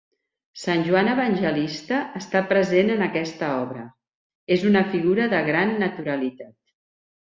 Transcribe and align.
Sant 0.59 0.85
Joan 0.87 1.09
Evangelista 1.11 1.99
està 2.21 2.41
present 2.53 2.89
en 2.95 3.05
aquesta 3.09 3.51
obra, 3.67 3.85
és 4.57 4.65
una 4.71 4.83
figura 4.95 5.29
de 5.35 5.43
gran 5.51 5.79
naturalitat. 5.85 6.53